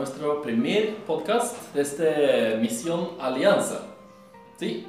[0.00, 3.82] nuestro primer podcast de esta Misión Alianza.
[4.56, 4.86] Sí,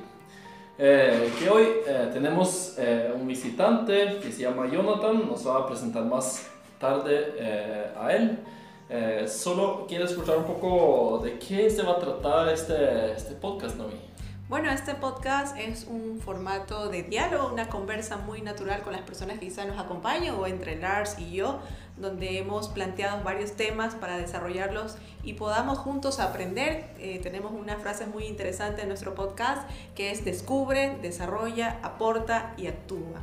[0.77, 5.68] eh, que hoy eh, tenemos eh, un visitante que se llama Jonathan, nos va a
[5.68, 9.27] presentar más tarde a él.
[9.27, 14.12] solo quiero escuchar un poco de qué se va a tratar este, este podcast, Nomi.
[14.52, 19.39] Bueno, este podcast es un formato de diálogo, una conversa muy natural con las personas
[19.39, 21.59] que quizá nos acompañan o entre Lars y yo,
[22.02, 26.85] donde hemos planteado varios temas para desarrollarlos y podamos juntos aprender.
[26.99, 32.67] Eh, tenemos una frase muy interesante en nuestro podcast que es descubre, desarrolla, aporta y
[32.67, 33.21] actúa.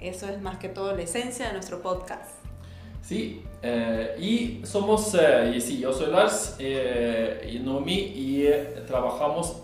[0.00, 2.46] Eso es más que todo la esencia de nuestro podcast.
[3.06, 8.48] Sí, eh, y somos, eh, sí, yo soy Lars eh, y Nomi y
[8.84, 9.62] trabajamos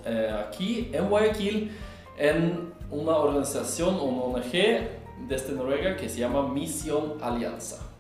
[0.49, 1.73] aquí en Guayaquil
[2.17, 4.53] en una organización, una ONG
[5.27, 7.92] desde Noruega que se llama Misión Alianza.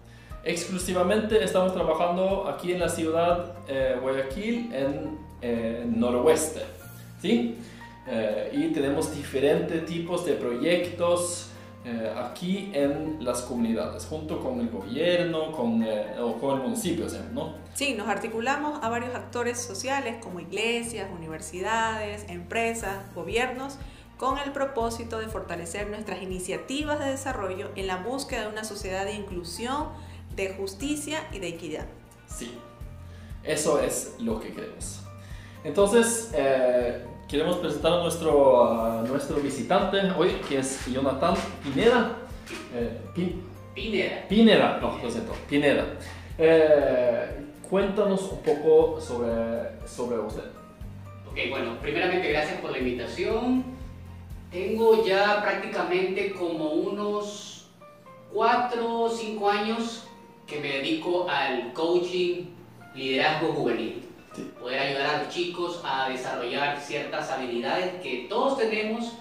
[0.45, 3.55] Exclusivamente estamos trabajando aquí en la ciudad
[4.01, 6.62] Guayaquil en noroeste,
[7.21, 7.57] ¿sí?
[8.52, 11.52] y tenemos diferentes tipos de proyectos
[11.85, 17.07] eh, aquí en las comunidades, junto con el gobierno con, eh, o con el municipio,
[17.32, 17.57] ¿no?
[17.74, 23.79] Sí, nos articulamos a varios actores sociales como iglesias, universidades, empresas, gobiernos,
[24.16, 29.04] con el propósito de fortalecer nuestras iniciativas de desarrollo en la búsqueda de una sociedad
[29.04, 29.88] de inclusión,
[30.37, 31.87] de justicia y de equidad.
[32.27, 32.52] Sí,
[33.45, 35.01] eso es lo que queremos.
[35.65, 42.16] Entonces, eh, queremos presentar a nuestro, nuestro visitante hoy, que es Jonathan Pineda.
[42.75, 42.99] Eh,
[43.75, 44.29] Pineda.
[44.29, 45.87] Pineda, no, lo siento, Pineda.
[46.38, 50.45] Eh, cuéntanos un poco sobre, sobre usted.
[51.30, 53.65] Ok, bueno, primeramente gracias por la invitación.
[54.51, 57.69] Tengo ya prácticamente como unos
[58.35, 60.07] 4 o 5 años
[60.46, 62.46] que me dedico al coaching
[62.95, 64.03] liderazgo juvenil
[64.60, 69.12] poder ayudar a los chicos a desarrollar ciertas habilidades que todos tenemos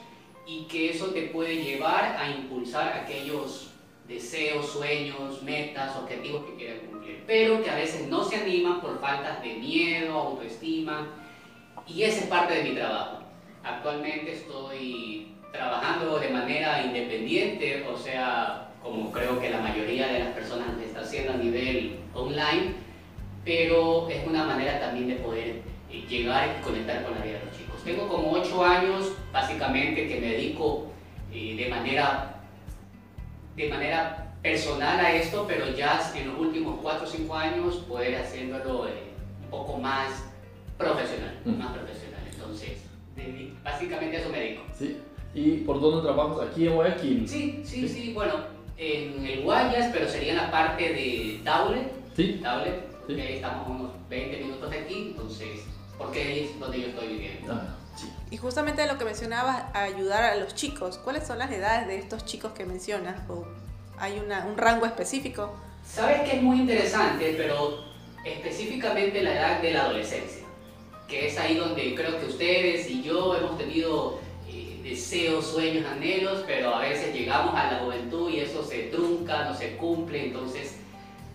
[0.45, 3.71] y que eso te puede llevar a impulsar aquellos
[4.07, 8.99] deseos, sueños, metas, objetivos que quieran cumplir, pero que a veces no se animan por
[8.99, 11.07] faltas de miedo, autoestima,
[11.87, 13.19] y esa es parte de mi trabajo.
[13.63, 20.29] Actualmente estoy trabajando de manera independiente, o sea, como creo que la mayoría de las
[20.29, 22.73] personas lo está haciendo a nivel online,
[23.45, 27.45] pero es una manera también de poder eh, llegar y conectar con la vida de
[27.45, 27.83] los chicos.
[27.83, 30.87] Tengo como ocho años básicamente que me dedico
[31.31, 32.43] eh, de, manera,
[33.55, 38.15] de manera personal a esto, pero ya en los últimos cuatro o cinco años poder
[38.15, 39.11] haciéndolo eh,
[39.43, 40.25] un poco más
[40.77, 42.21] profesional, más profesional.
[42.31, 42.83] Entonces,
[43.63, 44.63] básicamente a eso me dedico.
[44.73, 44.97] Sí.
[45.33, 46.49] ¿Y por dónde trabajas?
[46.49, 47.27] ¿Aquí en Guayaquil?
[47.27, 48.33] Sí, sí, sí, bueno,
[48.81, 51.83] en el Guayas, pero sería en la parte de Daule.
[52.15, 52.39] Sí.
[52.41, 55.61] Daule, estamos unos 20 minutos de aquí, entonces,
[55.97, 57.53] porque ahí es donde yo estoy viviendo.
[57.53, 57.77] Ah,
[58.31, 62.25] y justamente lo que mencionabas, ayudar a los chicos, ¿cuáles son las edades de estos
[62.25, 63.29] chicos que mencionas?
[63.29, 63.45] ¿O
[63.99, 65.53] hay una, un rango específico?
[65.85, 67.83] Sabes que es muy interesante, pero
[68.25, 70.43] específicamente la edad de la adolescencia,
[71.07, 74.19] que es ahí donde creo que ustedes y yo hemos tenido
[74.91, 79.55] deseos, sueños, anhelos, pero a veces llegamos a la juventud y eso se trunca, no
[79.55, 80.77] se cumple, entonces,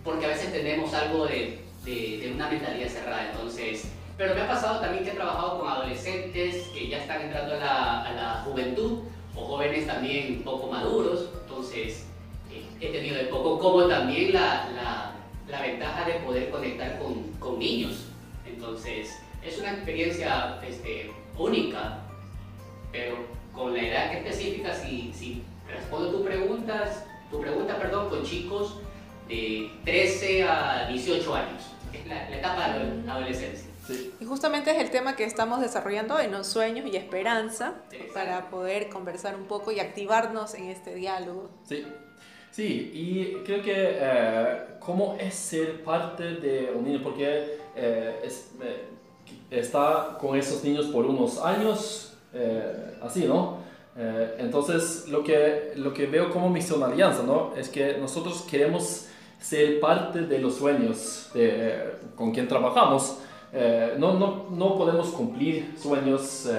[0.03, 3.31] porque a veces tenemos algo de de, una mentalidad cerrada.
[3.31, 7.55] Entonces, pero me ha pasado también que he trabajado con adolescentes que ya están entrando
[7.55, 9.03] a la, a la juventud
[9.35, 11.29] o jóvenes también un poco maduros.
[11.43, 12.05] Entonces,
[12.51, 15.15] eh, he tenido de poco como también la, la,
[15.47, 18.07] la ventaja de poder conectar con, con, niños.
[18.45, 19.09] Entonces,
[19.43, 21.99] es una experiencia este, única,
[22.91, 23.17] pero
[23.57, 28.77] con la edad específica, si, si respondo tu preguntas, tu pregunta, perdón, con chicos
[29.27, 31.63] de 13 a 18 años.
[32.07, 33.67] La, etapa de la adolescencia.
[34.19, 37.75] Y justamente es el tema que estamos desarrollando en los sueños y esperanza
[38.13, 41.49] para poder conversar un poco y activarnos en este diálogo.
[41.63, 41.85] Sí,
[42.51, 48.51] sí, y creo que eh, cómo es ser parte de un niño, porque eh, es,
[48.61, 48.85] eh,
[49.49, 52.16] está con esos niños por unos años,
[53.01, 53.65] así, ¿no?
[54.37, 57.55] entonces, lo que, lo que veo como misión alianza, ¿no?
[57.55, 59.07] Es que nosotros queremos
[59.39, 63.19] ser parte de los sueños de, con quien trabajamos.
[63.53, 66.57] Eh, no, no, no, podemos cumplir sueños, eh,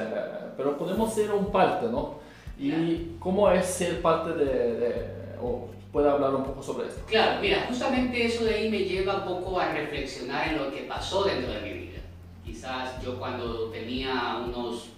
[0.56, 2.18] pero podemos ser un parte, ¿no?
[2.58, 5.04] ¿Y cómo es ser parte de,
[5.40, 7.02] o puede hablar un poco sobre esto?
[7.06, 10.82] Claro, mira, justamente eso de ahí me lleva un poco a reflexionar en lo que
[10.82, 11.98] pasó dentro de mi vida.
[12.44, 14.88] Quizás yo cuando tenía unos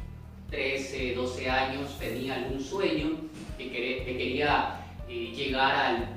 [0.50, 3.10] 13, 12 años tenía algún sueño
[3.56, 6.08] que, que quería eh, llegar al,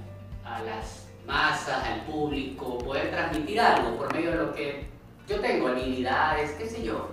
[0.44, 4.86] a las masas, al público, poder transmitir algo por medio de lo que
[5.28, 7.10] yo tengo habilidades, qué sé yo.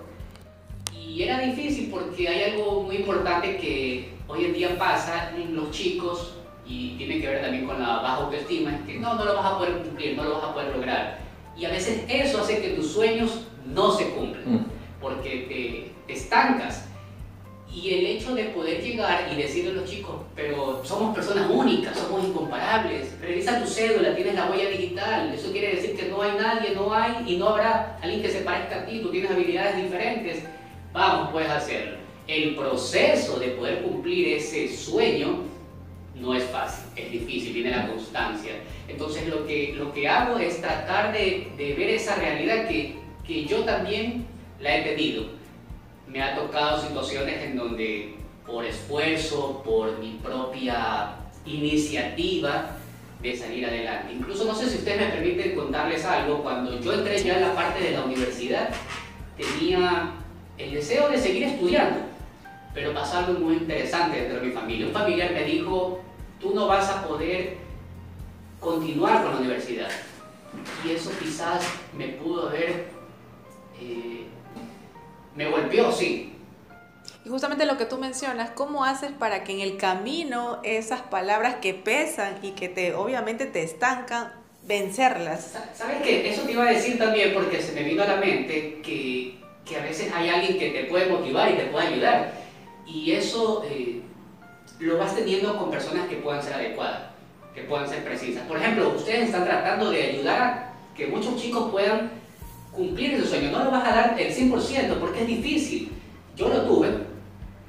[0.93, 5.71] Y era difícil porque hay algo muy importante que hoy en día pasa en los
[5.71, 6.35] chicos
[6.65, 9.45] y tiene que ver también con la baja autoestima, es que no, no lo vas
[9.45, 11.19] a poder cumplir, no lo vas a poder lograr.
[11.57, 14.65] Y a veces eso hace que tus sueños no se cumplan, mm.
[15.01, 16.90] porque te, te estancas.
[17.73, 21.97] Y el hecho de poder llegar y decirle a los chicos, pero somos personas únicas,
[21.97, 26.31] somos incomparables, revisa tu cédula, tienes la huella digital, eso quiere decir que no hay
[26.37, 29.81] nadie, no hay y no habrá alguien que se parezca a ti, tú tienes habilidades
[29.81, 30.43] diferentes,
[30.91, 31.97] vamos, puedes hacerlo.
[32.27, 35.39] El proceso de poder cumplir ese sueño
[36.15, 38.51] no es fácil, es difícil, viene la constancia.
[38.89, 43.45] Entonces lo que, lo que hago es tratar de, de ver esa realidad que, que
[43.45, 44.25] yo también
[44.59, 45.40] la he tenido
[46.11, 48.15] me ha tocado situaciones en donde
[48.45, 51.15] por esfuerzo, por mi propia
[51.45, 52.71] iniciativa
[53.21, 54.13] de salir adelante.
[54.13, 57.55] Incluso no sé si ustedes me permiten contarles algo, cuando yo entré ya en la
[57.55, 58.69] parte de la universidad,
[59.37, 60.11] tenía
[60.57, 61.99] el deseo de seguir estudiando,
[62.73, 64.87] pero pasó algo muy interesante dentro de mi familia.
[64.87, 66.01] Un familiar me dijo,
[66.41, 67.57] tú no vas a poder
[68.59, 69.89] continuar con la universidad.
[70.85, 71.63] Y eso quizás
[71.97, 72.87] me pudo haber
[73.79, 74.25] eh,
[75.35, 76.33] me golpeó, sí.
[77.23, 81.55] Y justamente lo que tú mencionas, ¿cómo haces para que en el camino esas palabras
[81.61, 84.31] que pesan y que te obviamente te estancan,
[84.63, 85.57] vencerlas?
[85.75, 86.29] ¿Sabes qué?
[86.29, 89.77] Eso te iba a decir también porque se me vino a la mente que, que
[89.77, 92.33] a veces hay alguien que te puede motivar y te puede ayudar.
[92.87, 94.01] Y eso eh,
[94.79, 97.03] lo vas teniendo con personas que puedan ser adecuadas,
[97.53, 98.47] que puedan ser precisas.
[98.47, 102.20] Por ejemplo, ustedes están tratando de ayudar a que muchos chicos puedan
[102.71, 103.51] cumplir ese sueño.
[103.51, 105.91] No lo vas a dar el 100% porque es difícil.
[106.35, 106.89] Yo lo tuve,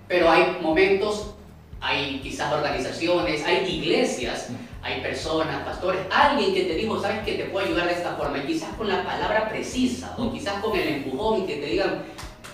[0.09, 1.35] pero hay momentos,
[1.81, 4.49] hay quizás organizaciones, hay iglesias,
[4.83, 8.39] hay personas, pastores, alguien que te dijo, sabes que te puedo ayudar de esta forma,
[8.39, 12.03] y quizás con la palabra precisa o quizás con el empujón y que te digan,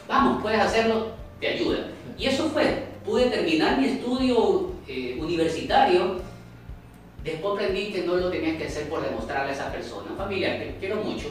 [0.07, 1.09] vamos, puedes hacerlo,
[1.41, 1.89] te ayuda.
[2.19, 6.21] Y eso fue, pude terminar mi estudio eh, universitario,
[7.23, 10.77] después aprendí que no lo tenía que hacer por demostrarle a esa persona, familiar, que
[10.81, 11.29] quiero mucho,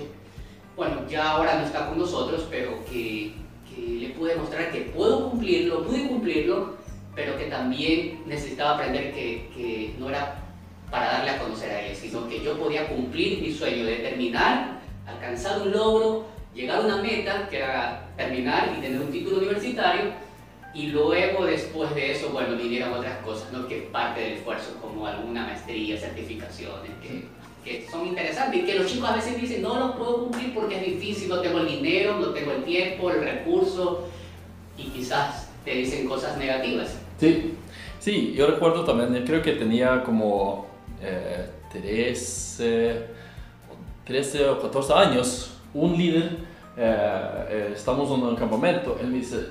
[0.77, 3.33] bueno, ya ahora no está con nosotros, pero que,
[3.77, 6.77] le pude demostrar que puedo cumplirlo, pude cumplirlo,
[7.15, 10.43] pero que también necesitaba aprender que, no era
[10.89, 14.79] para darle a conocer a él, sino que yo podía cumplir mi sueño de terminar,
[15.05, 20.11] alcanzar un logro, llegar a una meta, que era terminar y tener un título universitario,
[20.73, 23.67] y luego después de eso, bueno, vinieron otras cosas, ¿no?
[23.67, 27.25] que parte del esfuerzo, como alguna maestría, certificaciones, que
[27.67, 30.77] que son interesantes y que los chicos a veces dicen, no lo puedo cumplir porque
[30.77, 34.07] es difícil, no tengo el dinero, no tengo el tiempo, el recurso,
[34.77, 36.97] y quizás te dicen cosas negativas.
[37.19, 37.55] Sí,
[37.99, 40.67] sí, yo recuerdo también, creo que tenía como
[41.01, 43.05] eh, 13,
[44.05, 46.37] 13 o 14 años, un líder,
[46.77, 49.47] eh, eh, estamos en un campamento, él me dice,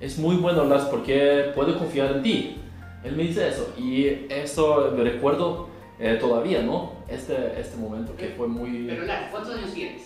[0.00, 2.56] es muy bueno hablar porque puedo confiar en ti.
[3.04, 5.68] Él me dice eso y eso me recuerdo
[5.98, 6.95] eh, todavía, ¿no?
[7.08, 8.86] Este, este momento que fue muy...
[8.88, 10.02] Pero Lar, ¿cuántos años tienes?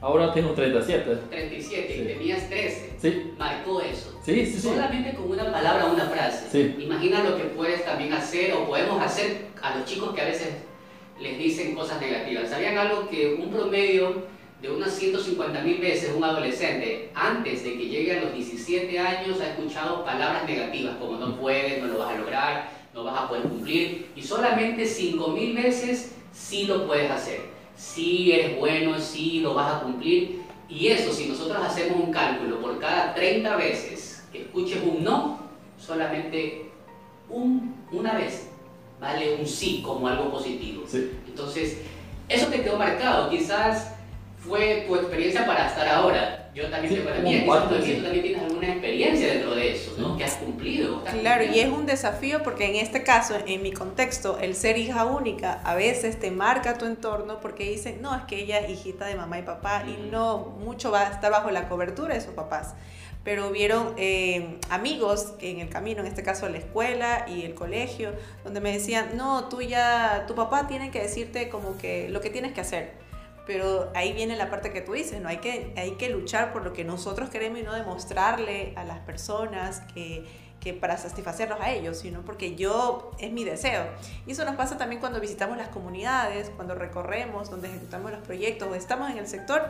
[0.00, 1.18] Ahora tengo 37.
[1.28, 2.94] 37, y tenías 13.
[2.98, 3.32] Sí.
[3.36, 4.18] Marcó eso.
[4.24, 4.60] Sí, sí, sí.
[4.60, 6.46] Solamente con una palabra o una frase.
[6.50, 6.82] Sí.
[6.82, 10.48] Imagina lo que puedes también hacer o podemos hacer a los chicos que a veces
[11.20, 12.48] les dicen cosas negativas.
[12.48, 14.24] ¿Sabían algo que un promedio
[14.62, 19.40] de unas 150 mil veces un adolescente antes de que llegue a los 17 años
[19.40, 23.28] ha escuchado palabras negativas como no puedes, no lo vas a lograr, no vas a
[23.28, 27.40] poder cumplir y solamente 5.000 veces sí lo puedes hacer.
[27.76, 30.42] Sí eres bueno, sí lo vas a cumplir.
[30.68, 35.40] Y eso, si nosotros hacemos un cálculo por cada 30 veces que escuches un no,
[35.78, 36.70] solamente
[37.28, 38.50] un, una vez
[39.00, 40.84] vale un sí como algo positivo.
[41.26, 41.78] Entonces,
[42.28, 43.30] eso te quedó marcado.
[43.30, 43.94] Quizás
[44.38, 47.68] fue tu experiencia para estar ahora yo también tengo la mía, tú
[48.02, 50.16] también tienes alguna experiencia dentro de eso, ¿no?
[50.16, 51.02] Que has cumplido.
[51.04, 55.04] claro, y es un desafío porque en este caso, en mi contexto, el ser hija
[55.04, 59.06] única a veces te marca tu entorno porque dicen, no, es que ella es hijita
[59.06, 62.34] de mamá y papá y no mucho va a estar bajo la cobertura de sus
[62.34, 62.74] papás.
[63.22, 68.12] Pero vieron eh, amigos en el camino, en este caso la escuela y el colegio,
[68.44, 72.30] donde me decían, no, tú ya, tu papá tiene que decirte como que lo que
[72.30, 73.09] tienes que hacer
[73.52, 75.28] pero ahí viene la parte que tú dices, ¿no?
[75.28, 79.00] Hay que, hay que luchar por lo que nosotros queremos y no demostrarle a las
[79.00, 80.24] personas que,
[80.60, 83.86] que para satisfacerlos a ellos, sino porque yo es mi deseo.
[84.26, 88.68] Y eso nos pasa también cuando visitamos las comunidades, cuando recorremos, donde ejecutamos los proyectos
[88.68, 89.68] o estamos en el sector.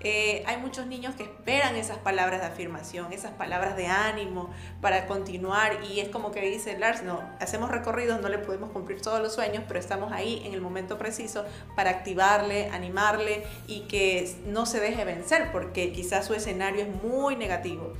[0.00, 5.06] Eh, hay muchos niños que esperan esas palabras de afirmación, esas palabras de ánimo para
[5.06, 9.20] continuar y es como que dice Lars, no, hacemos recorridos, no le podemos cumplir todos
[9.20, 11.44] los sueños, pero estamos ahí en el momento preciso
[11.76, 17.36] para activarle, animarle y que no se deje vencer porque quizás su escenario es muy
[17.36, 17.92] negativo.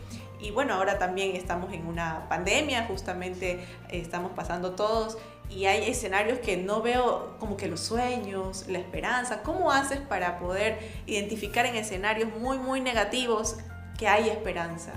[0.43, 5.17] Y bueno, ahora también estamos en una pandemia, justamente eh, estamos pasando todos
[5.49, 9.43] y hay escenarios que no veo como que los sueños, la esperanza.
[9.45, 13.57] ¿Cómo haces para poder identificar en escenarios muy, muy negativos
[13.97, 14.95] que hay esperanza?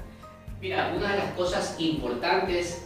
[0.60, 2.82] Mira, una de las cosas importantes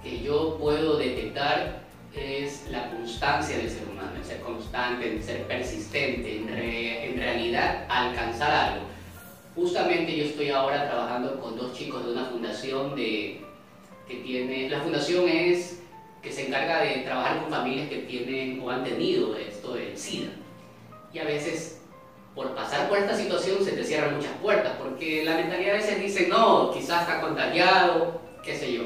[0.00, 1.82] que yo puedo detectar
[2.14, 7.86] es la constancia del ser humano, el ser constante, el ser persistente, en, en realidad
[7.88, 8.93] alcanzar algo.
[9.54, 13.40] Justamente yo estoy ahora trabajando con dos chicos de una fundación de,
[14.08, 15.80] que tiene, la fundación es
[16.22, 20.30] que se encarga de trabajar con familias que tienen o han tenido esto del SIDA.
[21.12, 21.82] Y a veces
[22.34, 26.00] por pasar por esta situación se te cierran muchas puertas, porque la mentalidad a veces
[26.00, 28.82] dice, no, quizás está contagiado, qué sé yo.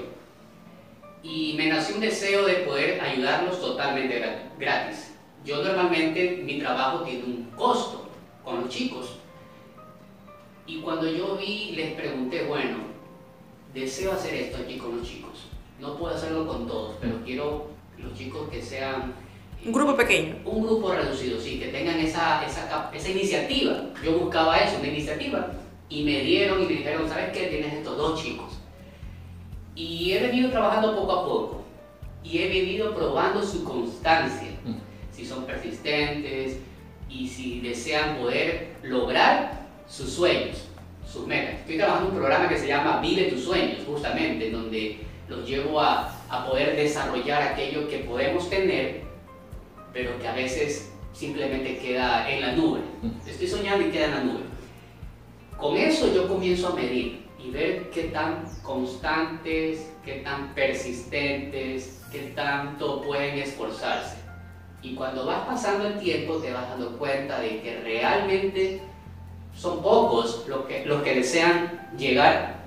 [1.23, 4.23] Y me nació un deseo de poder ayudarlos totalmente
[4.59, 5.15] gratis.
[5.45, 8.11] Yo normalmente mi trabajo tiene un costo
[8.45, 9.18] con los chicos,
[10.69, 12.77] y cuando yo vi, les pregunté, bueno,
[13.73, 15.47] deseo hacer esto aquí con los chicos.
[15.81, 19.15] No puedo hacerlo con todos, pero quiero los chicos que sean...
[19.65, 20.37] Un grupo pequeño.
[20.45, 23.87] Un grupo reducido, sí, que tengan esa, esa, esa iniciativa.
[24.05, 25.53] Yo buscaba eso, una iniciativa.
[25.89, 27.47] Y me dieron y me dijeron, ¿sabes qué?
[27.47, 28.59] Tienes estos dos chicos.
[29.75, 31.63] Y he venido trabajando poco a poco.
[32.23, 34.51] Y he venido probando su constancia.
[34.67, 34.75] Mm.
[35.17, 36.59] Si son persistentes
[37.09, 39.58] y si desean poder lograr
[39.89, 40.65] sus sueños,
[41.11, 41.61] sus metas.
[41.61, 45.81] Estoy trabajando en un programa que se llama Vive tus sueños, justamente, donde los llevo
[45.81, 49.03] a, a poder desarrollar aquello que podemos tener,
[49.93, 52.81] pero que a veces simplemente queda en la nube.
[53.27, 54.43] Estoy soñando y queda en la nube.
[55.57, 62.33] Con eso yo comienzo a medir y ver qué tan constantes, qué tan persistentes, qué
[62.35, 64.17] tanto pueden esforzarse.
[64.83, 68.81] Y cuando vas pasando el tiempo te vas dando cuenta de que realmente
[69.59, 72.59] son pocos los que, los que desean llegar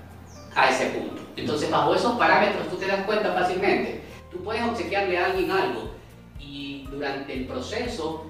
[0.54, 1.22] a ese punto.
[1.38, 4.02] Entonces, bajo esos parámetros tú te das cuenta fácilmente.
[4.30, 5.92] Tú puedes obsequiarle a alguien algo
[6.40, 8.26] y durante el proceso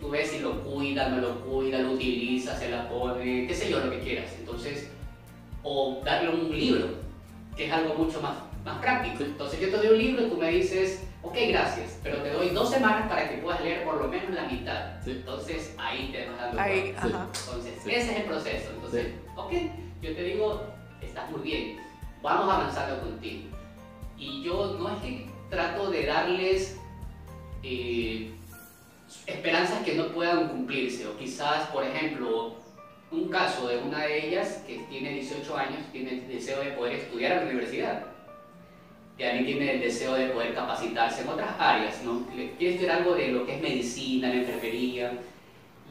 [0.00, 3.70] tú ves si lo cuida, no lo cuida, lo utiliza, se la pone, qué sé
[3.70, 4.30] yo, lo que quieras.
[4.38, 4.88] Entonces,
[5.62, 6.88] o darle un libro,
[7.56, 8.34] que es algo mucho más,
[8.68, 9.24] más práctico.
[9.24, 12.50] Entonces, yo te doy un libro y tú me dices, ok, gracias, pero te doy
[12.50, 15.06] dos semanas para que puedas leer por lo menos la mitad.
[15.06, 18.70] Entonces ahí te vas dando ahí, Entonces, ese es el proceso.
[18.74, 19.52] Entonces, ok,
[20.02, 20.62] yo te digo,
[21.00, 21.78] estás muy bien,
[22.22, 23.48] vamos avanzando contigo.
[24.16, 26.78] Y yo no es que trato de darles
[27.62, 28.32] eh,
[29.26, 32.56] esperanzas que no puedan cumplirse, o quizás, por ejemplo,
[33.10, 36.94] un caso de una de ellas que tiene 18 años, tiene el deseo de poder
[36.94, 38.17] estudiar en la universidad
[39.18, 42.24] y alguien tiene el deseo de poder capacitarse en otras áreas, ¿no?
[42.56, 45.12] Quiere estudiar algo de lo que es medicina, la enfermería.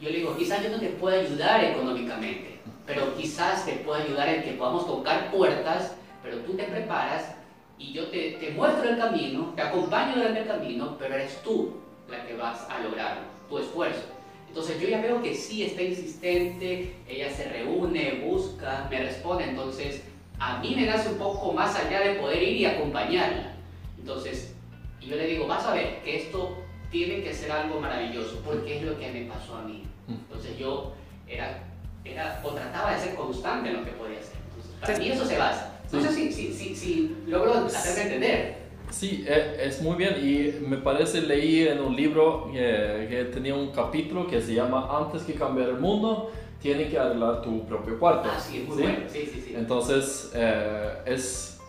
[0.00, 4.28] Yo le digo, quizás yo no te pueda ayudar económicamente, pero quizás te pueda ayudar
[4.30, 7.34] en que podamos tocar puertas, pero tú te preparas
[7.78, 11.74] y yo te, te muestro el camino, te acompaño durante el camino, pero eres tú
[12.08, 14.04] la que vas a lograrlo, tu esfuerzo.
[14.48, 20.02] Entonces yo ya veo que sí está insistente, ella se reúne, busca, me responde, entonces
[20.38, 23.54] a mí me nace un poco más allá de poder ir y acompañarla.
[23.98, 24.54] Entonces,
[25.00, 26.56] yo le digo, vas a ver que esto
[26.90, 29.84] tiene que ser algo maravilloso, porque es lo que me pasó a mí.
[30.06, 30.12] Mm.
[30.12, 30.92] Entonces yo
[31.26, 31.64] era,
[32.04, 34.36] era o trataba de ser constante en lo que podía hacer.
[34.48, 35.74] Entonces, para mí eso se basa.
[35.90, 38.58] No sé si, si, si, si logro hacerme entender.
[38.90, 43.54] Sí, e, es muy bien y me parece leí en un libro que, que tenía
[43.54, 47.98] un capítulo que se llama Antes que cambiar el mundo tiene que arreglar tu propio
[47.98, 48.28] cuarto.
[48.32, 48.98] Ah, sí, es muy bueno.
[49.08, 49.54] Sí, sí, sí.
[49.56, 51.60] Entonces, eh, es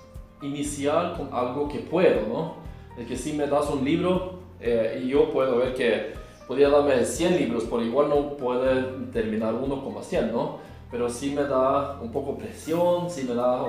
[0.42, 2.56] iniciar con algo que puedo, ¿no?
[2.98, 6.14] Es que si me das un libro eh, y yo puedo ver que
[6.48, 8.82] podría darme 100 libros, por igual no puede
[9.12, 10.58] terminar uno como 100, ¿no?
[10.90, 13.64] Pero si me da un poco presión, si me da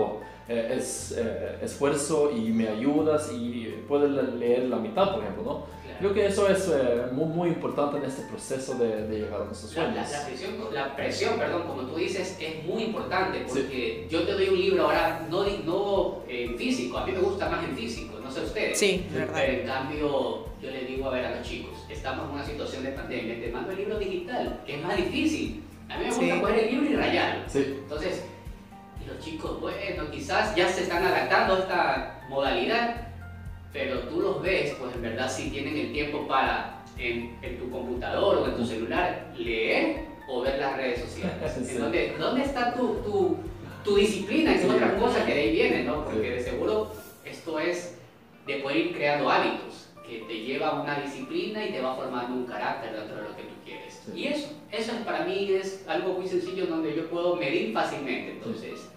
[0.48, 1.14] eh, es,
[1.60, 5.79] esfuerzo y me ayudas y puedes leer la mitad, por ejemplo, ¿no?
[6.00, 9.45] Creo que eso es eh, muy, muy importante en este proceso de, de llegar a
[9.45, 9.95] nuestros sueños.
[9.95, 14.33] La, la, presión, la, presión, perdón, como tú dices, es muy importante porque yo te
[14.33, 18.19] doy un libro ahora no, no en físico, a mí me gusta más en físico,
[18.19, 18.78] no sé ustedes.
[18.78, 19.35] Sí, verdad.
[19.35, 22.83] Pero en cambio, yo le digo a ver a los chicos, estamos en una situación
[22.83, 25.62] de pandemia, te mando el libro digital, que es más difícil.
[25.90, 26.40] A mí me gusta sí.
[26.40, 27.42] coger el libro y rayarlo.
[27.47, 27.76] Sí.
[27.83, 28.25] Entonces,
[29.04, 33.10] Y los chicos, bueno, quizás ya se están adaptando a esta modalidad,
[33.72, 38.38] pero tú los ves, pues en verdad sí tienen el tiempo para en, tu computador
[38.38, 41.78] o en tu celular leer o ver las redes sociales.
[42.18, 43.36] ¿Dónde, está tu, tu,
[43.84, 44.54] tu disciplina?
[44.54, 46.04] Es otra cosa que de ahí viene, ¿no?
[46.04, 46.92] Porque de seguro
[47.24, 47.96] esto es
[48.46, 52.34] de poder ir creando hábitos que te lleva a una disciplina y te va formando
[52.34, 54.02] un carácter dentro de lo que tú quieres.
[54.12, 58.32] Y eso, eso para mí es algo muy sencillo donde yo puedo medir fácilmente.
[58.32, 58.88] Entonces,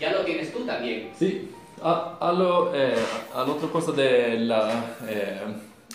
[0.00, 1.10] ya lo tienes tú también.
[1.16, 1.48] Sí,
[1.82, 2.94] a, a, lo, eh,
[3.34, 5.40] a la otra cosa de la eh,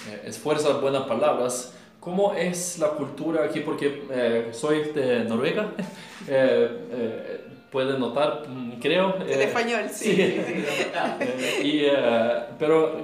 [0.09, 3.61] eh, esfuerzo, buenas palabras, ¿cómo es la cultura aquí?
[3.61, 5.71] Porque eh, soy de Noruega,
[6.27, 7.41] eh,
[7.71, 9.15] pueden notar, mm, creo.
[9.27, 10.15] En español, sí.
[10.15, 11.67] sí.
[11.67, 11.87] y,
[12.59, 12.95] pero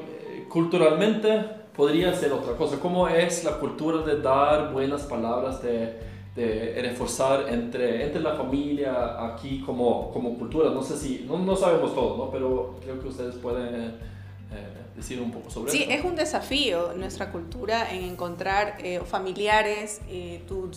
[0.49, 1.43] culturalmente
[1.75, 2.77] podría ser otra cosa.
[2.79, 9.33] ¿Cómo es la cultura de dar buenas palabras, de, de reforzar entre, entre la familia
[9.33, 10.71] aquí como, como cultura?
[10.71, 12.31] No sé si, no, no sabemos todo, ¿no?
[12.31, 15.77] pero creo que ustedes pueden eh, decir un poco sobre eso.
[15.77, 20.71] Sí, es un desafío nuestra cultura en encontrar eh, familiares, eh, tu,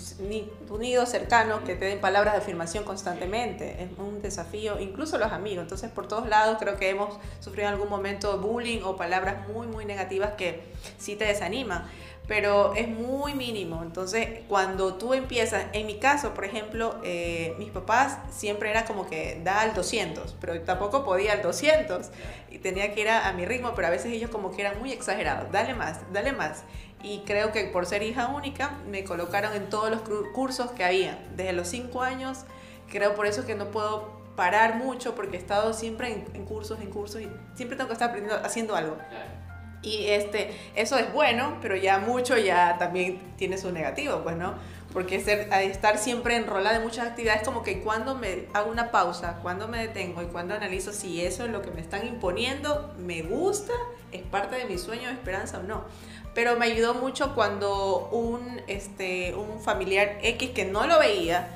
[0.66, 3.82] tu, nido cercano que te den palabras de afirmación constantemente.
[3.82, 5.62] Es un desafío, incluso los amigos.
[5.62, 9.66] Entonces, por todos lados creo que hemos sufrido en algún momento bullying o palabras muy,
[9.66, 10.60] muy negativas que
[10.98, 11.84] sí te desaniman
[12.26, 13.82] pero es muy mínimo.
[13.82, 19.06] Entonces, cuando tú empiezas, en mi caso, por ejemplo, eh, mis papás siempre era como
[19.06, 22.10] que da al 200, pero tampoco podía al 200
[22.50, 24.92] y tenía que ir a, mi ritmo, pero a veces ellos como que eran muy
[24.92, 26.64] exagerados, dale más, dale más.
[27.02, 30.00] Y creo que por ser hija única me colocaron en todos los
[30.32, 32.38] cursos que había, desde los 5 años,
[32.90, 36.90] creo por eso que no puedo parar mucho porque he estado siempre en, cursos, en
[36.90, 38.96] cursos y siempre tengo que estar aprendiendo, haciendo algo.
[39.82, 44.54] Y este, eso es bueno, pero ya mucho ya también tiene su negativo, pues, ¿no?
[44.92, 49.38] Porque ser, estar siempre enrolada en muchas actividades, como que cuando me hago una pausa,
[49.42, 53.22] cuando me detengo y cuando analizo si eso es lo que me están imponiendo, me
[53.22, 53.72] gusta,
[54.10, 55.84] es parte de mi sueño, esperanza o no.
[56.34, 61.48] Pero me ayudó mucho cuando un, este, un familiar X que no lo veía,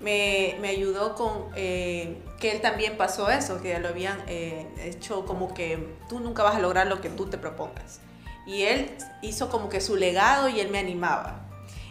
[0.00, 5.26] me, me ayudó con eh, que él también pasó eso, que lo habían eh, hecho
[5.26, 8.00] como que tú nunca vas a lograr lo que tú te propongas.
[8.46, 8.90] Y él
[9.22, 11.48] hizo como que su legado y él me animaba.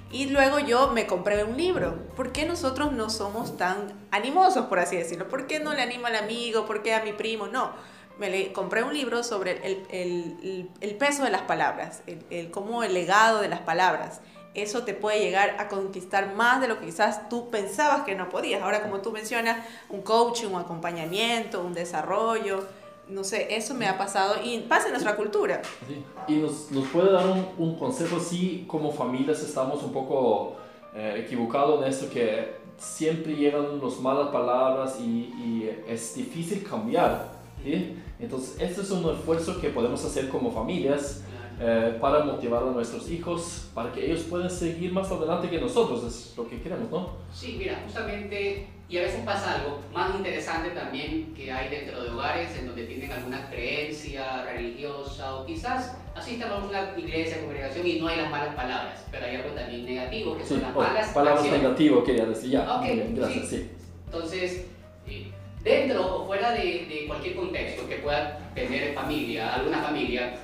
[0.10, 2.08] Y luego yo me compré un libro.
[2.16, 5.28] ¿Por qué nosotros no somos tan animosos, por así decirlo?
[5.28, 6.66] ¿Por qué no le animo al amigo?
[6.66, 7.48] ¿Por qué a mi primo?
[7.48, 7.74] No.
[8.18, 12.96] Me le, compré un libro sobre el, el, peso de las palabras, el, cómo el
[12.96, 14.22] legado de las palabras
[14.58, 18.30] eso te puede llegar a conquistar más de lo que quizás tú pensabas que no
[18.30, 18.62] podías.
[18.62, 22.64] Ahora, como tú mencionas, un coaching, un acompañamiento, un desarrollo,
[23.08, 25.62] no sé, eso me ha pasado y pasa en nuestra cultura.
[25.88, 26.04] Sí.
[26.28, 30.58] Y nos, nos, puede dar un, un, consejo si como familias estamos un poco
[30.94, 37.32] eh, equivocados en esto, que siempre llegan las malas palabras y, y es difícil cambiar.
[37.64, 37.98] ¿sí?
[38.20, 41.22] Entonces, este es un esfuerzo que podemos hacer como familias
[41.60, 46.04] eh, para motivar a nuestros hijos, para que ellos puedan seguir más adelante que nosotros,
[46.04, 47.10] es lo que queremos, ¿no?
[47.34, 52.12] Sí, mira, justamente, y a veces pasa algo más interesante también que hay dentro de
[52.12, 58.00] hogares en donde tienen alguna creencia religiosa o quizás asisten a una iglesia, congregación y
[58.00, 61.44] no hay las malas palabras, pero hay algo también negativo que son las malas palabras
[61.44, 62.78] negativas, quería decir, ya.
[62.78, 63.72] Okay, gracias, sí.
[64.06, 64.68] Entonces,
[65.08, 65.32] eh,
[65.64, 70.38] dentro o fuera de, de cualquier contexto que pueda tener familia, alguna familia,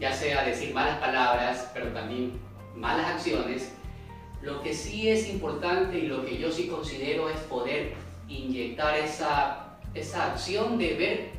[0.00, 2.32] ya sea decir malas palabras, pero también
[2.74, 3.72] malas acciones,
[4.42, 7.94] lo que sí es importante y lo que yo sí considero es poder
[8.28, 11.30] inyectar esa, esa acción de ver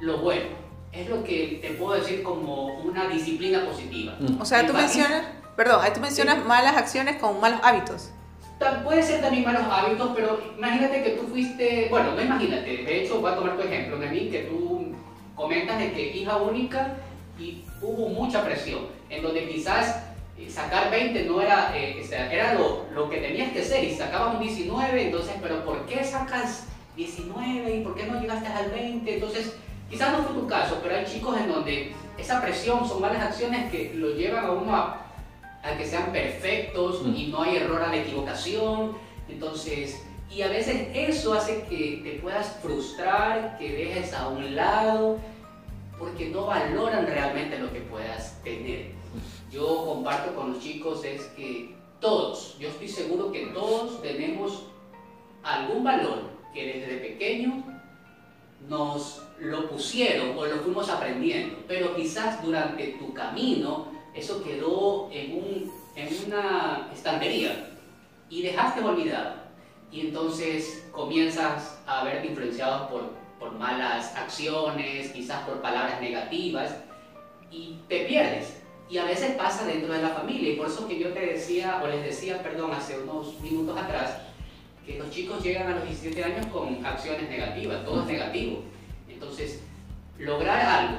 [0.00, 0.58] lo bueno.
[0.92, 4.16] Es lo que te puedo decir como una disciplina positiva.
[4.40, 5.22] O sea, tú mencionas,
[5.56, 8.10] perdón, tú mencionas malas acciones con malos hábitos.
[8.84, 13.20] Puede ser también malos hábitos, pero imagínate que tú fuiste, bueno, no imagínate, de hecho
[13.20, 14.92] voy a tomar tu ejemplo, mí que tú
[15.36, 16.96] comentas de que hija única
[17.38, 20.02] y hubo mucha presión, en donde quizás
[20.36, 24.34] eh, sacar 20 no era, eh, era lo, lo, que tenías que ser y sacabas
[24.34, 29.14] un 19, entonces, pero ¿por qué sacas 19 y por qué no llegaste al 20?
[29.14, 29.56] Entonces,
[29.88, 33.70] quizás no fue tu caso, pero hay chicos en donde esa presión son malas acciones
[33.70, 35.06] que lo llevan a uno a,
[35.62, 37.14] a que sean perfectos mm.
[37.14, 38.96] y no hay error a la equivocación,
[39.28, 40.02] entonces...
[40.30, 45.18] Y a veces eso hace que te puedas frustrar, que dejes a un lado
[45.98, 48.92] porque no valoran realmente lo que puedas tener.
[49.50, 54.64] Yo comparto con los chicos es que todos, yo estoy seguro que todos tenemos
[55.42, 57.64] algún valor que desde pequeño
[58.68, 65.32] nos lo pusieron o lo fuimos aprendiendo, pero quizás durante tu camino eso quedó en,
[65.32, 67.70] un, en una estantería
[68.28, 69.36] y dejaste olvidado.
[69.90, 76.76] y entonces comienzas a verte influenciado por, por malas acciones, quizás por palabras negativas,
[77.50, 78.60] y te pierdes.
[78.90, 81.80] Y a veces pasa dentro de la familia, y por eso que yo te decía,
[81.82, 84.18] o les decía, perdón, hace unos minutos atrás,
[84.86, 88.62] que los chicos llegan a los 17 años con acciones negativas, todo es negativo.
[89.08, 89.62] Entonces,
[90.18, 90.98] lograr algo,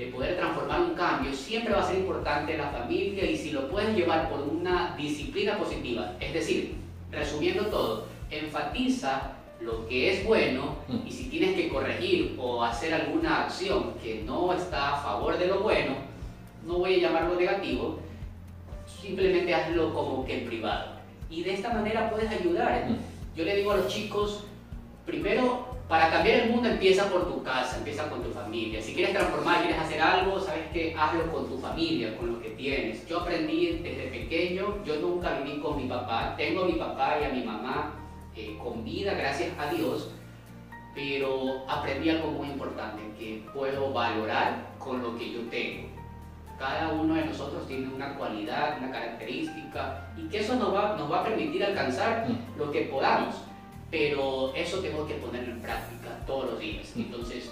[0.00, 3.50] de poder transformar un cambio, siempre va a ser importante en la familia y si
[3.50, 6.76] lo puedes llevar por una disciplina positiva, es decir,
[7.10, 11.06] resumiendo todo, enfatiza lo que es bueno mm.
[11.06, 15.46] y si tienes que corregir o hacer alguna acción que no está a favor de
[15.46, 15.94] lo bueno,
[16.66, 17.98] no voy a llamarlo negativo,
[18.86, 20.92] simplemente hazlo como que en privado.
[21.28, 22.86] Y de esta manera puedes ayudar.
[22.88, 22.96] Mm.
[23.36, 24.44] Yo le digo a los chicos,
[25.06, 28.80] primero, para cambiar el mundo empieza por tu casa, empieza con tu familia.
[28.80, 32.50] Si quieres transformar, quieres hacer algo, sabes que hazlo con tu familia, con lo que
[32.50, 33.06] tienes.
[33.06, 37.24] Yo aprendí desde pequeño, yo nunca viví con mi papá, tengo a mi papá y
[37.24, 37.99] a mi mamá
[38.36, 40.10] eh, con vida, gracias a Dios,
[40.94, 45.88] pero aprendí algo muy importante, que puedo valorar con lo que yo tengo.
[46.58, 51.10] Cada uno de nosotros tiene una cualidad, una característica, y que eso nos va, nos
[51.10, 52.58] va a permitir alcanzar mm.
[52.58, 53.34] lo que podamos,
[53.90, 56.92] pero eso tengo que ponerlo en práctica todos los días.
[56.94, 57.00] Mm.
[57.00, 57.50] Entonces,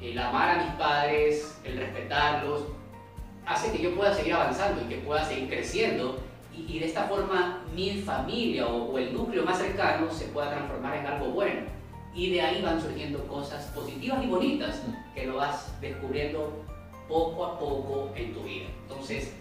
[0.00, 2.64] el amar a mis padres, el respetarlos,
[3.46, 6.18] hace que yo pueda seguir avanzando y que pueda seguir creciendo
[6.56, 11.06] y, de esta forma mi familia o, el núcleo más cercano se pueda transformar en
[11.06, 11.60] algo bueno.
[12.14, 14.82] Y de ahí van surgiendo cosas positivas y bonitas
[15.14, 16.64] que lo vas descubriendo
[17.08, 18.66] poco a poco en tu vida.
[18.88, 19.34] Entonces,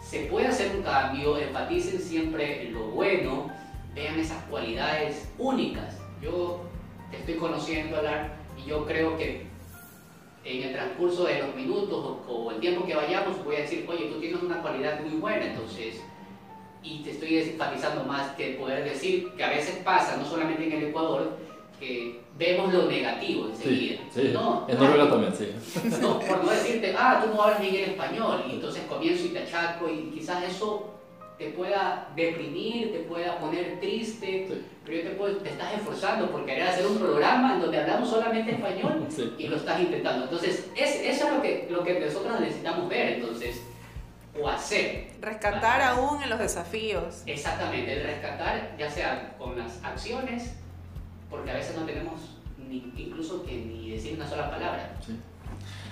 [0.00, 3.50] se puede hacer un cambio, enfaticen siempre en lo bueno,
[3.94, 5.98] vean esas cualidades únicas.
[6.22, 6.60] Yo
[7.10, 9.46] te estoy conociendo, Alar, y yo creo que
[10.44, 14.06] en el transcurso de los minutos o, el tiempo que vayamos voy a decir, oye,
[14.06, 16.02] tú tienes una cualidad muy buena, entonces
[16.82, 20.72] y te estoy enfatizando más que poder decir que a veces pasa, no solamente en
[20.72, 21.38] el Ecuador,
[21.78, 24.00] que vemos lo negativo enseguida.
[24.12, 25.48] Sí, no, en Noruega también, sí.
[26.00, 29.28] No, por no decirte, ah, tú no hablas bien el español, y entonces comienzo y
[29.28, 30.92] te achaco, y quizás eso
[31.38, 34.46] te pueda deprimir, te pueda poner triste,
[34.84, 38.10] pero yo te, puedo, te estás esforzando por querer hacer un programa en donde hablamos
[38.10, 39.06] solamente español
[39.38, 40.24] y lo estás intentando.
[40.24, 43.14] Entonces, es, eso es lo que, lo que nosotros necesitamos ver.
[43.14, 43.62] Entonces,
[44.40, 45.10] o hacer.
[45.20, 47.22] Rescatar aún en los desafíos.
[47.26, 50.54] Exactamente, el rescatar ya sea con las acciones,
[51.30, 54.96] porque a veces no tenemos ni, incluso que ni decir una sola palabra.
[55.04, 55.18] Sí.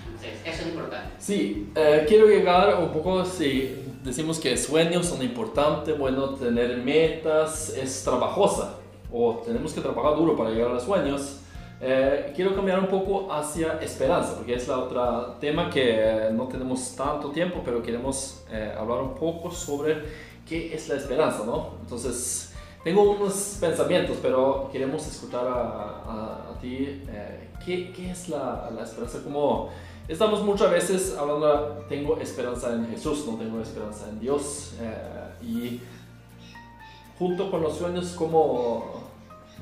[0.05, 1.15] Entonces, eso es importante.
[1.19, 7.69] Sí, eh, quiero llegar un poco, si decimos que sueños son importantes, bueno, tener metas
[7.69, 8.77] es trabajosa,
[9.11, 11.40] o tenemos que trabajar duro para llegar a los sueños.
[11.83, 16.95] Eh, quiero cambiar un poco hacia esperanza, porque es la otra tema que no tenemos
[16.95, 19.97] tanto tiempo, pero queremos eh, hablar un poco sobre
[20.47, 21.77] qué es la esperanza, ¿no?
[21.81, 28.69] Entonces, tengo unos pensamientos, pero queremos escuchar a, a, ti eh, ¿qué, ¿qué, es la,
[28.75, 29.23] la, esperanza.
[29.23, 29.69] Como
[30.07, 34.75] estamos muchas veces hablando, tengo esperanza en Jesús, no tengo esperanza en Dios.
[35.41, 35.79] y
[37.17, 39.10] junto con los sueños, ¿cómo,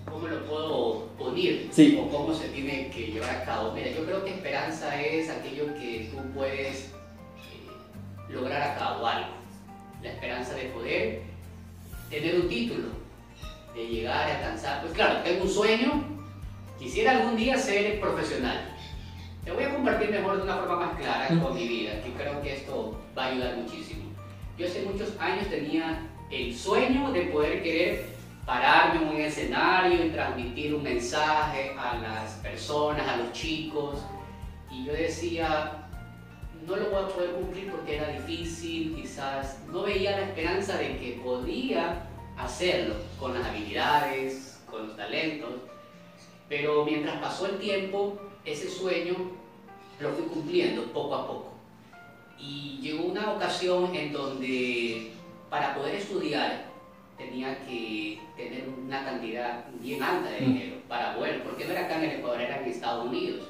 [0.09, 1.69] cómo lo puedo unir
[1.99, 3.71] o cómo se tiene que llevar a cabo.
[3.73, 6.91] Mira, yo creo que esperanza es aquello que tú puedes eh,
[8.29, 9.29] lograr a cabo algo.
[10.01, 11.21] La esperanza de poder
[12.09, 12.87] tener un título,
[13.75, 14.81] de llegar a alcanzar.
[14.81, 16.03] Pues claro, tengo un sueño,
[16.77, 18.75] quisiera algún día ser profesional.
[19.43, 22.41] Te voy a compartir mejor de una forma más clara con mi vida, que creo
[22.41, 24.03] que esto va a ayudar muchísimo.
[24.57, 28.18] Yo hace muchos años tenía el sueño de poder querer
[28.49, 33.99] pararme en un escenario y transmitir un mensaje a las personas, a los chicos.
[34.71, 35.87] Y yo decía,
[36.65, 40.97] no lo voy a poder cumplir porque era difícil, quizás no veía la esperanza de
[40.97, 42.07] que podía
[42.39, 45.51] hacerlo con las habilidades, con los talentos.
[46.47, 49.13] Pero mientras pasó el tiempo, ese sueño
[49.99, 51.53] lo fui cumpliendo poco a poco.
[52.39, 55.11] Y llegó una ocasión en donde
[55.51, 56.68] para poder estudiar
[57.19, 60.45] tenía que tener una cantidad bien alta de mm.
[60.45, 63.49] dinero para bueno, porque no era acá en el Ecuador, era en Estados Unidos.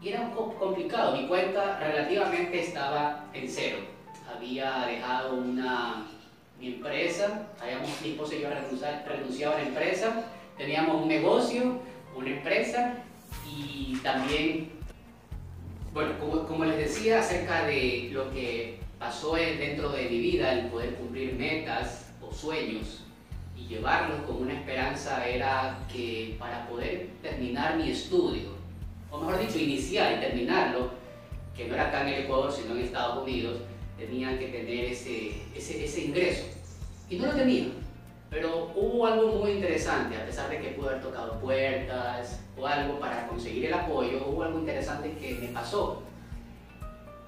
[0.00, 3.78] Y era un poco complicado, mi cuenta relativamente estaba en cero.
[4.32, 6.06] Había dejado una
[6.60, 8.48] mi empresa, habíamos, mi esposa y yo
[9.06, 10.24] renunciado a la empresa,
[10.56, 11.80] teníamos un negocio,
[12.16, 12.94] una empresa
[13.46, 14.70] y también,
[15.92, 20.66] bueno, como, como les decía acerca de lo que pasó dentro de mi vida, el
[20.68, 22.05] poder cumplir metas,
[22.36, 23.02] sueños
[23.56, 28.50] y llevarlos con una esperanza era que para poder terminar mi estudio,
[29.10, 30.90] o mejor dicho, iniciar y terminarlo,
[31.56, 33.60] que no era acá en el Ecuador, sino en Estados Unidos,
[33.96, 36.44] tenían que tener ese, ese, ese ingreso.
[37.08, 37.68] Y no lo tenía.
[38.28, 42.98] Pero hubo algo muy interesante, a pesar de que pude haber tocado puertas o algo
[42.98, 46.02] para conseguir el apoyo, hubo algo interesante que me pasó.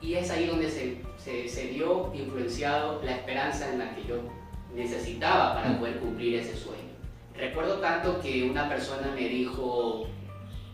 [0.02, 4.16] Y es ahí donde se, se, se dio influenciado la esperanza en la que yo
[4.78, 5.78] necesitaba para Mm.
[5.78, 6.78] poder cumplir ese sueño.
[7.36, 10.06] Recuerdo tanto que una persona me dijo,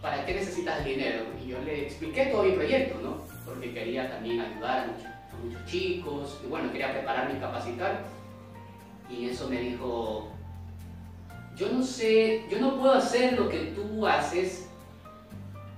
[0.01, 1.25] ¿para qué necesitas dinero?
[1.45, 3.19] Y yo le expliqué todo mi proyecto, ¿no?
[3.45, 8.03] Porque quería también ayudar a muchos, a muchos chicos, y bueno, quería prepararme y capacitar.
[9.11, 10.29] Y eso me dijo,
[11.57, 14.69] yo no sé, yo no puedo hacer lo que tú haces,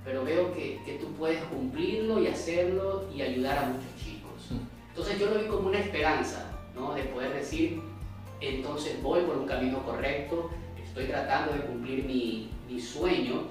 [0.05, 4.61] pero veo que, que tú puedes cumplirlo y hacerlo y ayudar a muchos chicos.
[4.91, 6.95] Entonces yo lo vi como una esperanza, ¿no?
[6.95, 7.83] De poder decir,
[8.41, 10.51] entonces voy por un camino correcto,
[10.83, 13.43] estoy tratando de cumplir mi, mi sueño.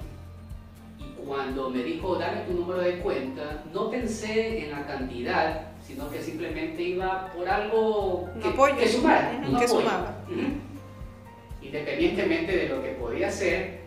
[1.00, 6.10] Y cuando me dijo, dame tu número de cuenta, no pensé en la cantidad, sino
[6.10, 8.78] que simplemente iba por algo que, apoyo.
[8.78, 9.39] que sumara.
[9.41, 9.67] Que apoyo.
[9.67, 10.15] sumaba.
[11.62, 13.82] Independientemente de lo que podía hacer,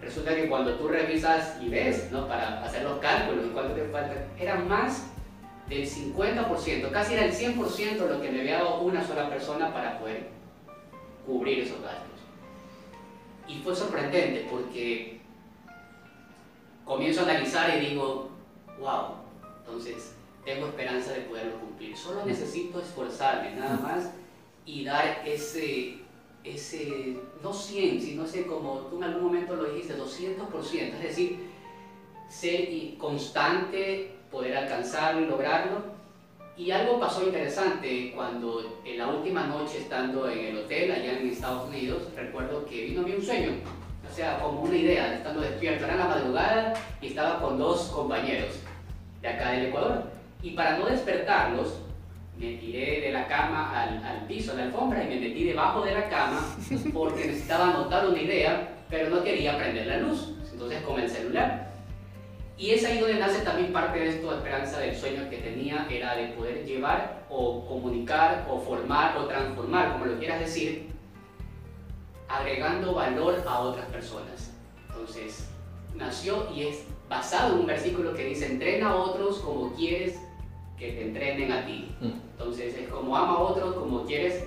[0.00, 2.26] resulta que cuando tú revisas y ves, ¿no?
[2.26, 5.06] Para hacer los cálculos y cuánto te falta, era más
[5.68, 9.98] del 50%, casi era el 100% lo que me había dado una sola persona para
[9.98, 10.41] poder
[11.26, 12.20] cubrir esos gastos.
[13.48, 15.20] Y fue sorprendente porque
[16.84, 18.30] comienzo a analizar y digo,
[18.78, 19.16] wow,
[19.58, 21.96] entonces tengo esperanza de poderlo cumplir.
[21.96, 24.10] Solo necesito esforzarme nada más
[24.64, 25.98] y dar ese,
[26.44, 31.50] ese no 100, sino ese como tú en algún momento lo dijiste, 200%, es decir,
[32.28, 36.01] ser constante, poder alcanzarlo y lograrlo.
[36.56, 41.30] Y algo pasó interesante cuando en la última noche estando en el hotel allá en
[41.30, 43.52] Estados Unidos, recuerdo que vino a mí un sueño,
[44.08, 48.60] o sea, como una idea, estando despierto, era la madrugada y estaba con dos compañeros
[49.22, 50.04] de acá del Ecuador.
[50.42, 51.78] Y para no despertarlos,
[52.36, 55.80] me tiré de la cama al, al piso, a la alfombra, y me metí debajo
[55.82, 56.54] de la cama
[56.92, 60.34] porque necesitaba anotar una idea, pero no quería prender la luz.
[60.52, 61.71] Entonces con el celular.
[62.58, 66.14] Y es ahí donde nace también parte de esto, esperanza del sueño que tenía, era
[66.14, 70.88] de poder llevar o comunicar o formar o transformar, como lo quieras decir,
[72.28, 74.52] agregando valor a otras personas.
[74.88, 75.48] Entonces,
[75.94, 80.18] nació y es basado en un versículo que dice, entrena a otros como quieres
[80.78, 81.94] que te entrenen a ti.
[82.00, 82.12] Mm.
[82.32, 84.44] Entonces, es como ama a otros como quieres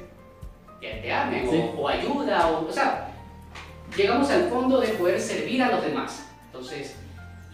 [0.79, 1.57] que te amen, Sí.
[1.57, 3.11] o, o ayuda, o, o sea,
[3.95, 6.29] llegamos al fondo de poder servir a los demás.
[6.47, 6.97] Entonces,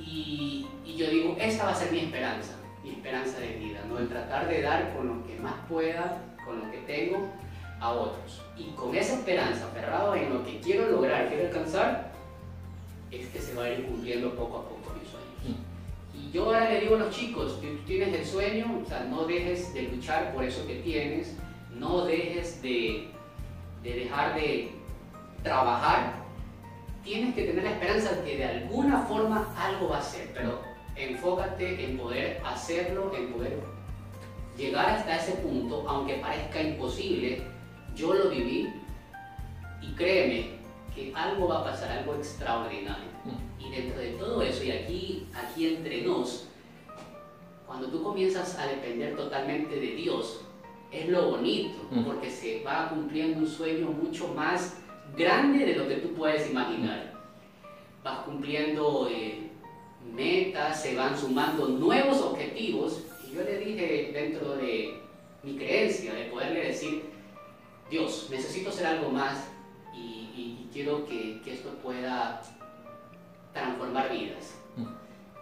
[0.05, 3.99] y, y yo digo, esa va a ser mi esperanza, mi esperanza de vida, ¿no?
[3.99, 7.29] El tratar de dar con lo que más pueda, con lo que tengo,
[7.79, 8.41] a otros.
[8.57, 12.11] Y con esa esperanza, aferrado en lo que quiero lograr, quiero alcanzar,
[13.09, 15.59] es que se va a ir cumpliendo poco a poco mis sueños.
[16.13, 19.25] Y yo ahora le digo a los chicos, tú tienes el sueño, o sea, no
[19.25, 21.35] dejes de luchar por eso que tienes,
[21.77, 23.07] no dejes de,
[23.83, 24.71] de dejar de
[25.43, 26.20] trabajar,
[27.03, 30.59] tienes que tener la esperanza de que de alguna forma algo va a ser, pero
[30.95, 33.59] enfócate en poder hacerlo, en poder
[34.57, 37.41] llegar hasta ese punto, aunque parezca imposible,
[37.95, 38.69] yo lo viví
[39.81, 40.51] y créeme
[40.93, 43.09] que algo va a pasar, algo extraordinario.
[43.59, 46.47] Y dentro de todo eso, y aquí, aquí entre nos,
[47.65, 50.41] cuando tú comienzas a depender totalmente de Dios,
[50.91, 52.03] es lo bonito, Mm.
[52.03, 54.80] porque se va cumpliendo un sueño mucho más
[55.15, 57.13] grande de lo que tú puedes imaginar.
[58.03, 59.49] Vas cumpliendo eh,
[60.13, 64.99] metas, se van sumando nuevos objetivos, y yo le dije dentro de
[65.43, 67.03] mi creencia, de poderle decir,
[67.89, 69.47] Dios, necesito hacer algo más
[69.93, 72.41] y, y- y quiero que, que esto pueda
[73.53, 74.55] transformar vidas.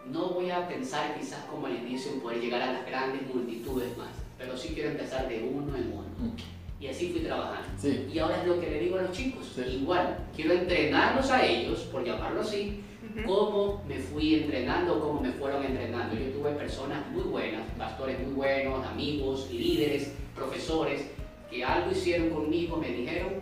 [0.09, 3.95] No voy a pensar quizás como al inicio en poder llegar a las grandes multitudes
[3.97, 6.33] más, pero sí quiero empezar de uno en uno.
[6.79, 7.67] Y así fui trabajando.
[7.77, 8.07] Sí.
[8.13, 9.51] Y ahora es lo que le digo a los chicos.
[9.53, 9.61] Sí.
[9.81, 13.27] Igual, quiero entrenarlos a ellos, por llamarlo así, Ujú.
[13.27, 16.15] cómo me fui entrenando, cómo me fueron entrenando.
[16.15, 21.09] Yo tuve personas muy buenas, pastores muy buenos, amigos, líderes, profesores,
[21.49, 23.33] que algo hicieron conmigo, me dijeron,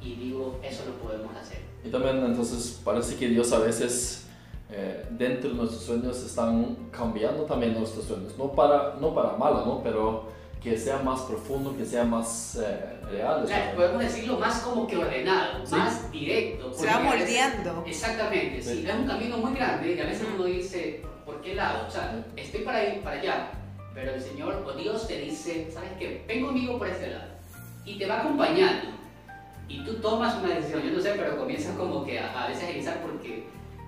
[0.00, 1.58] y digo, eso lo podemos hacer.
[1.84, 4.26] Y también entonces parece que Dios a veces
[4.70, 9.64] eh, dentro de nuestros sueños están cambiando también nuestros sueños, no para, no para malo,
[9.66, 9.82] ¿no?
[9.82, 10.28] pero
[10.64, 13.44] que sea más profundo, que sea más eh, real.
[13.44, 15.74] O sea, podemos decirlo más como que ordenado, Sí.
[15.76, 16.72] más directo.
[16.72, 17.84] Se va moldeando.
[17.86, 18.86] Exactamente, sí, Sí.
[18.88, 21.86] es un camino muy grande y a veces uno dice, ¿por qué lado?
[21.86, 23.50] O sea, estoy para ir para allá,
[23.94, 26.24] pero el Señor o Dios te dice, ¿sabes qué?
[26.26, 27.28] Ven conmigo por este lado
[27.84, 28.88] y te va acompañando
[29.68, 32.62] y tú tomas una decisión, yo no sé, pero comienzas como que a, a veces
[32.64, 33.44] a realizar porque,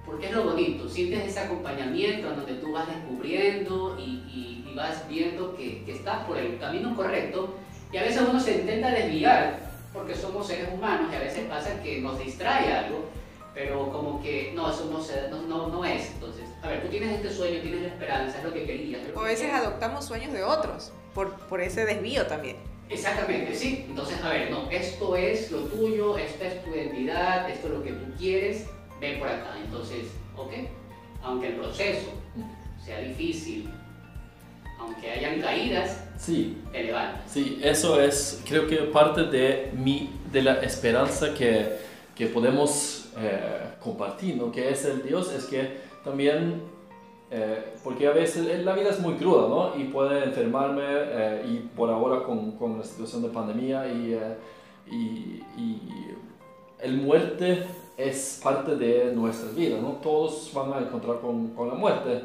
[0.06, 4.74] porque es lo bonito, sientes ese acompañamiento en donde tú vas descubriendo y, y- y
[4.74, 7.54] vas viendo que, que estás por el camino correcto
[7.92, 9.58] y a veces uno se intenta desviar
[9.92, 13.06] porque somos seres humanos y a veces pasa que nos distrae algo,
[13.54, 16.10] pero como que no, eso no, no, no, es.
[16.12, 19.00] Entonces, a ver, tú tienes este sueño, tienes la esperanza, es lo que querías.
[19.14, 22.56] O a veces adoptamos sueños de otros por, por ese desvío también.
[22.90, 23.86] Exactamente, sí.
[23.88, 27.82] Entonces, a ver, no, esto es lo tuyo, esta es tu identidad, esto es lo
[27.82, 28.66] que tú quieres,
[29.10, 29.56] ven por acá.
[29.64, 30.52] Entonces, ok,
[31.22, 32.10] aunque el proceso
[32.84, 33.68] sea difícil,
[34.78, 37.30] aunque hayan caídas, Sí, te levantas.
[37.30, 41.76] Sí, eso es, creo que parte de, mi, de la esperanza que,
[42.14, 44.50] que podemos eh, compartir, ¿no?
[44.50, 46.62] Que es el Dios, es que también,
[47.30, 49.78] eh, porque a veces la vida es muy cruda, ¿no?
[49.78, 54.36] Y puede enfermarme, eh, y por ahora con, con la situación de pandemia, y, eh,
[54.90, 56.14] y, y
[56.80, 57.62] el muerte
[57.96, 59.92] es parte de nuestra vida, ¿no?
[60.02, 62.22] Todos van a encontrar con, con la muerte.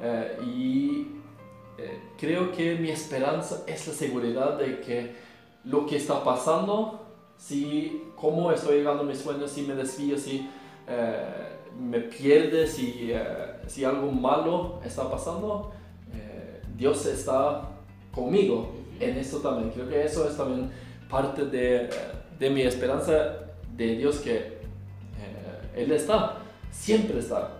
[0.00, 1.06] eh, y
[1.78, 5.14] eh, creo que mi esperanza es la seguridad de que
[5.64, 7.00] lo que está pasando,
[7.36, 10.48] si cómo estoy llegando a mis sueños, si me desvío, si
[10.88, 11.24] eh,
[11.80, 13.12] me pierde, si,
[13.66, 15.72] si algo malo está pasando,
[16.76, 17.70] Dios está
[18.12, 19.70] conmigo en eso también.
[19.70, 20.70] Creo que eso es también
[21.08, 21.88] parte de,
[22.38, 23.14] de mi esperanza
[23.74, 24.61] de Dios que
[25.74, 26.38] Él está,
[26.70, 27.58] siempre está.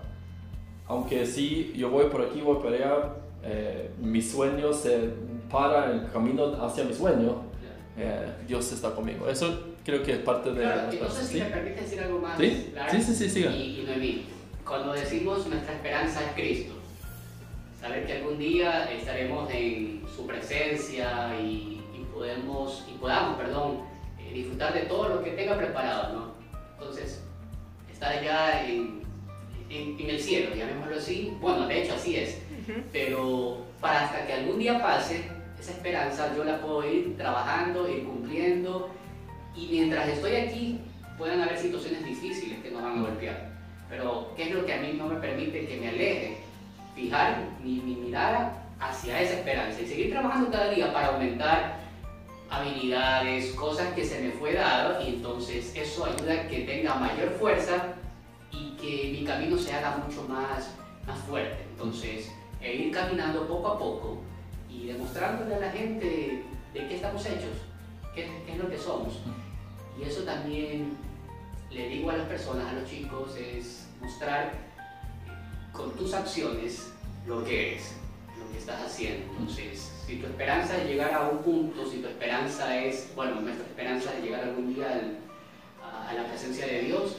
[0.87, 5.11] Aunque si yo voy por aquí, voy por allá, eh, mi sueño se
[5.51, 7.43] para el camino hacia mi sueño,
[7.97, 9.29] eh, Dios está conmigo.
[9.29, 11.23] Eso creo que es parte de Claro, la y no sé esperanza.
[11.23, 11.41] si ¿sí?
[11.41, 12.39] me permite decir algo más.
[12.39, 12.73] ¿Sí?
[12.91, 13.51] Sí, sí, sí, siga.
[13.51, 14.27] Y, y Noemí,
[14.67, 16.75] cuando decimos nuestra esperanza es Cristo,
[17.81, 23.81] saber que algún día estaremos en su presencia y, y podemos, y podamos, perdón,
[24.19, 26.33] eh, disfrutar de todo lo que tenga preparado, ¿no?
[26.79, 27.23] Entonces,
[28.03, 29.01] estar ya en,
[29.71, 32.39] en, en el cielo, llamémoslo así, bueno, de hecho así es,
[32.93, 35.23] pero para hasta que algún día pase,
[35.59, 38.91] esa esperanza yo la puedo ir trabajando, ir cumpliendo,
[39.55, 40.81] y mientras estoy aquí,
[41.17, 43.53] pueden haber situaciones difíciles que nos van a golpear.
[43.89, 46.39] Pero, ¿qué es lo que a mí no me permite que me aleje?
[46.97, 51.77] Fijar mi, mi mirada hacia esa esperanza y seguir trabajando cada día para aumentar
[52.51, 57.31] habilidades, cosas que se me fue dado y entonces eso ayuda a que tenga mayor
[57.39, 57.92] fuerza
[58.83, 60.71] que mi camino se haga mucho más,
[61.07, 61.63] más fuerte.
[61.71, 64.19] Entonces, e ir caminando poco a poco
[64.69, 66.43] y demostrándole a la gente
[66.75, 67.57] de qué estamos hechos,
[68.15, 69.21] qué, es lo que somos.
[69.99, 70.97] Y eso también
[71.71, 74.53] le digo a las personas, a los chicos, es mostrar
[75.73, 76.93] con tus acciones
[77.25, 77.95] lo que eres,
[78.37, 79.33] lo que estás haciendo.
[79.39, 83.65] Entonces, si tu esperanza es llegar a un punto, si tu esperanza es, bueno, nuestra
[83.65, 85.01] esperanza es llegar algún día
[86.09, 87.17] a la presencia de Dios,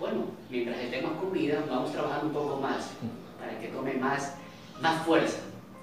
[0.00, 2.90] bueno, mientras estemos con vida, vamos trabajando un poco más
[3.38, 4.34] para que tome más,
[4.80, 5.38] más fuerza.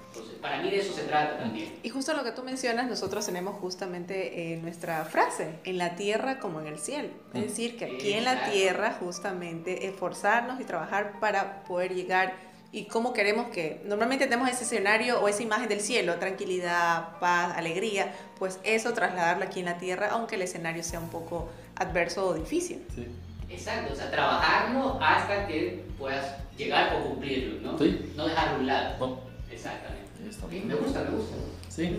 [0.08, 1.74] Entonces, para mí de eso se trata también.
[1.82, 6.38] Y justo lo que tú mencionas, nosotros tenemos justamente eh, nuestra frase, en la tierra
[6.38, 7.10] como en el cielo.
[7.34, 8.52] Es decir, que aquí en la Exacto.
[8.52, 12.34] tierra justamente esforzarnos y trabajar para poder llegar
[12.72, 17.56] y cómo queremos que, normalmente tenemos ese escenario o esa imagen del cielo, tranquilidad, paz,
[17.56, 22.26] alegría, pues eso trasladarlo aquí en la tierra, aunque el escenario sea un poco adverso
[22.26, 22.84] o difícil.
[22.94, 23.06] Sí.
[23.48, 27.78] Exacto, o sea, trabajarlo hasta que puedas llegar o cumplirlo, ¿no?
[27.78, 28.12] Sí.
[28.16, 28.96] No dejarlo a un lado.
[28.98, 30.06] No, Exactamente.
[30.30, 31.36] Sí, me gusta, me gusta.
[31.68, 31.98] Sí.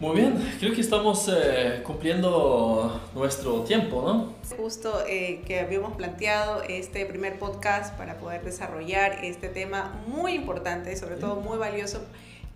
[0.00, 4.34] Muy bien, creo que estamos eh, cumpliendo nuestro tiempo, ¿no?
[4.56, 10.90] Justo eh, que habíamos planteado este primer podcast para poder desarrollar este tema muy importante
[10.90, 12.00] y sobre todo muy valioso,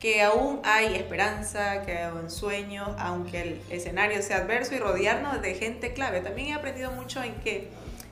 [0.04, 5.40] que aún hay esperanza, que hay un sueño, aunque el escenario sea adverso y rodearnos
[5.40, 6.20] de gente clave.
[6.20, 7.70] También he aprendido mucho en que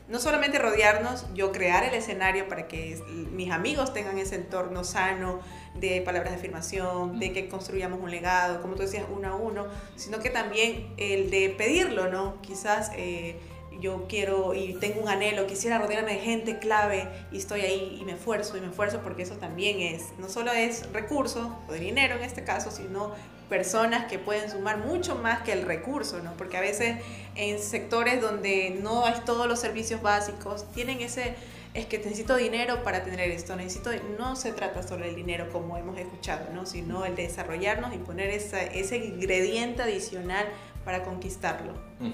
[0.09, 2.99] no solamente rodearnos, yo crear el escenario para que
[3.33, 5.41] mis amigos tengan ese entorno sano
[5.75, 9.67] de palabras de afirmación, de que construyamos un legado, como tú decías, uno a uno,
[9.95, 12.41] sino que también el de pedirlo, ¿no?
[12.41, 13.39] Quizás eh,
[13.83, 18.05] yo quiero y tengo un anhelo, quisiera rodearme de gente clave y estoy ahí y
[18.05, 21.81] me esfuerzo y me esfuerzo porque eso también es, no solo es recursos o de
[21.81, 23.13] dinero en este caso, sino
[23.49, 26.33] personas que pueden sumar mucho más que el recurso, ¿no?
[26.39, 26.97] Porque a veces
[27.35, 31.35] en sectores donde no hay todos los servicios básicos, tienen ese,
[31.75, 35.77] es que necesito dinero para tener esto, necesito, no se trata solo del dinero como
[35.77, 36.65] hemos escuchado, ¿no?
[36.65, 40.47] Sino el de desarrollarnos y poner esa, ese ingrediente adicional
[40.85, 41.73] para conquistarlo.
[42.01, 42.13] Mm.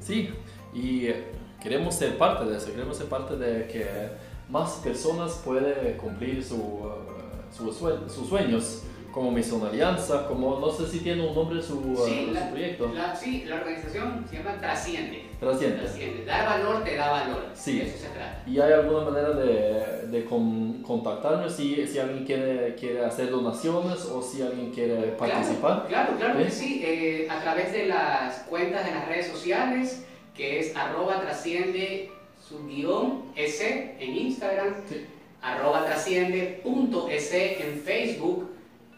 [0.00, 0.30] Sí,
[0.72, 1.24] y eh,
[1.62, 3.86] queremos ser parte de eso, queremos ser parte de que
[4.48, 10.70] más personas pueden cumplir su, eh, su sue- sus sueños como Misión Alianza, como no
[10.70, 12.92] sé si tiene un nombre su, Sí, uh, la- su proyecto.
[12.94, 15.24] La, sí, la organización se llama Trasciende.
[15.40, 15.78] Trasciende.
[15.78, 16.24] Trasciende.
[16.24, 17.42] Dar valor te da valor.
[17.52, 17.78] Sí.
[17.80, 18.44] De eso se trata.
[18.46, 24.04] ¿Y hay alguna manera de, de con- contactarme si, si alguien quiere, quiere hacer donaciones
[24.04, 25.86] o si alguien quiere participar?
[25.88, 26.64] Claro, claro, claro que ¿Sí?
[26.66, 26.82] sí.
[26.84, 30.06] eh, a través de las cuentas de las redes sociales,
[30.36, 32.10] que es arroba trasciende
[32.48, 35.06] su guion S en Instagram, Sí.
[35.42, 38.48] arroba trasciende punto S en Facebook